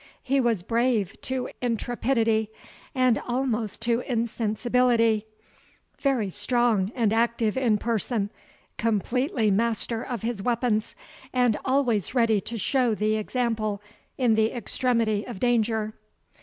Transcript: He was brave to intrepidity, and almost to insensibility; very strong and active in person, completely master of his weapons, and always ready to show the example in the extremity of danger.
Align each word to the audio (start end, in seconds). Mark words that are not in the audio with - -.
He 0.23 0.39
was 0.41 0.63
brave 0.63 1.15
to 1.29 1.47
intrepidity, 1.61 2.49
and 2.95 3.19
almost 3.27 3.83
to 3.83 3.99
insensibility; 3.99 5.27
very 5.99 6.31
strong 6.31 6.91
and 6.95 7.13
active 7.13 7.55
in 7.55 7.77
person, 7.77 8.31
completely 8.79 9.51
master 9.51 10.01
of 10.01 10.23
his 10.23 10.41
weapons, 10.41 10.95
and 11.31 11.55
always 11.63 12.15
ready 12.15 12.41
to 12.41 12.57
show 12.57 12.95
the 12.95 13.15
example 13.15 13.79
in 14.17 14.33
the 14.33 14.53
extremity 14.53 15.23
of 15.23 15.39
danger. 15.39 15.93